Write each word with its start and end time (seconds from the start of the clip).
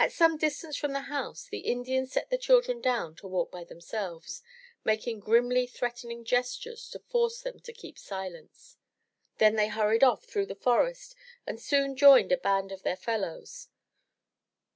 At 0.00 0.10
some 0.10 0.36
distance 0.36 0.76
from 0.76 0.92
the 0.94 1.02
house, 1.02 1.46
the 1.46 1.60
Indians 1.60 2.10
set 2.10 2.28
the 2.28 2.38
children 2.38 2.80
down 2.80 3.14
to 3.18 3.28
walk 3.28 3.52
by 3.52 3.62
themselves, 3.62 4.42
making 4.82 5.20
grimly 5.20 5.64
threatening 5.64 6.24
gestures 6.24 6.88
to 6.90 6.98
force 6.98 7.42
them 7.42 7.60
to 7.60 7.72
keep 7.72 8.00
silence. 8.00 8.78
Then 9.36 9.54
they 9.54 9.68
hurried 9.68 10.02
them 10.02 10.10
off 10.10 10.24
through 10.24 10.46
the 10.46 10.56
forest 10.56 11.14
and 11.46 11.60
soon 11.62 11.94
joined 11.96 12.32
a 12.32 12.36
band 12.36 12.72
of 12.72 12.82
their 12.82 12.96
fellows. 12.96 13.68